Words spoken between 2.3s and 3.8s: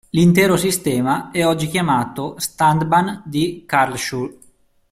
Stadtbahn di